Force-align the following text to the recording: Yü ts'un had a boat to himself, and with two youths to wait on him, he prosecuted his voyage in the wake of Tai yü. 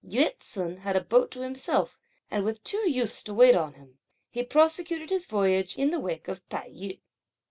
Yü 0.03 0.35
ts'un 0.39 0.77
had 0.77 0.95
a 0.95 1.01
boat 1.03 1.29
to 1.29 1.41
himself, 1.43 2.01
and 2.31 2.43
with 2.43 2.63
two 2.63 2.89
youths 2.89 3.21
to 3.21 3.35
wait 3.35 3.53
on 3.55 3.75
him, 3.75 3.99
he 4.31 4.41
prosecuted 4.41 5.11
his 5.11 5.27
voyage 5.27 5.77
in 5.77 5.91
the 5.91 5.99
wake 5.99 6.27
of 6.27 6.41
Tai 6.49 6.67
yü. 6.71 6.99